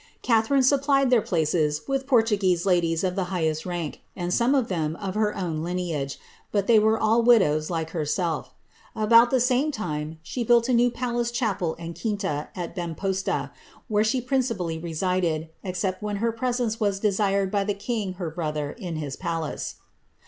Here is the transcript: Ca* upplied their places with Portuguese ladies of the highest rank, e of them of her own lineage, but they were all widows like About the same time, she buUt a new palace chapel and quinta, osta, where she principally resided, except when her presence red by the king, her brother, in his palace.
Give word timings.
Ca* 0.23 0.41
upplied 0.49 1.11
their 1.11 1.21
places 1.21 1.83
with 1.87 2.07
Portuguese 2.07 2.65
ladies 2.65 3.03
of 3.03 3.15
the 3.15 3.25
highest 3.25 3.67
rank, 3.67 4.01
e 4.19 4.23
of 4.25 4.67
them 4.67 4.95
of 4.95 5.13
her 5.13 5.37
own 5.37 5.61
lineage, 5.61 6.17
but 6.51 6.65
they 6.65 6.79
were 6.79 6.97
all 6.99 7.21
widows 7.21 7.69
like 7.69 7.93
About 7.93 9.29
the 9.29 9.39
same 9.39 9.71
time, 9.71 10.17
she 10.23 10.43
buUt 10.43 10.67
a 10.67 10.73
new 10.73 10.89
palace 10.89 11.29
chapel 11.29 11.75
and 11.77 11.93
quinta, 11.93 12.49
osta, 12.57 13.51
where 13.87 14.03
she 14.03 14.19
principally 14.21 14.79
resided, 14.79 15.49
except 15.63 16.01
when 16.01 16.15
her 16.15 16.31
presence 16.31 16.81
red 16.81 17.51
by 17.51 17.63
the 17.63 17.75
king, 17.75 18.13
her 18.13 18.31
brother, 18.31 18.71
in 18.71 18.95
his 18.95 19.15
palace. 19.15 19.75